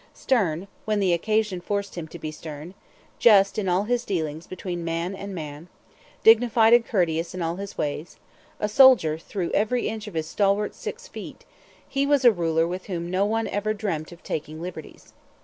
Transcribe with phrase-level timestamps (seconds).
[0.15, 2.73] Stern, when the occasion forced him to be stern,
[3.19, 5.67] just in all his dealings between man and man,
[6.23, 8.17] dignified and courteous in all his ways,
[8.59, 11.45] a soldier through every inch of his stalwart six feet,
[11.87, 15.13] he was a ruler with whom no one ever dreamt of taking liberties.